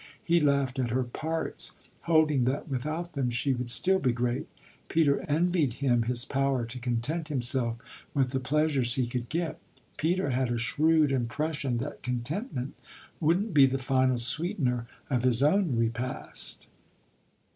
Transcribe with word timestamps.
He 0.23 0.39
laughed 0.39 0.79
at 0.79 0.89
her 0.89 1.03
"parts," 1.03 1.73
holding 2.05 2.45
that 2.45 2.67
without 2.67 3.13
them 3.13 3.29
she 3.29 3.53
would 3.53 3.69
still 3.69 3.99
be 3.99 4.11
great. 4.11 4.47
Peter 4.89 5.19
envied 5.29 5.73
him 5.73 6.01
his 6.01 6.25
power 6.25 6.65
to 6.65 6.79
content 6.79 7.27
himself 7.27 7.77
with 8.15 8.31
the 8.31 8.39
pleasures 8.39 8.95
he 8.95 9.05
could 9.05 9.29
get; 9.29 9.59
Peter 9.97 10.31
had 10.31 10.49
a 10.49 10.57
shrewd 10.57 11.11
impression 11.11 11.77
that 11.77 12.01
contentment 12.01 12.73
wouldn't 13.19 13.53
be 13.53 13.67
the 13.67 13.77
final 13.77 14.17
sweetener 14.17 14.87
of 15.11 15.23
his 15.23 15.43
own 15.43 15.75
repast. 15.75 16.67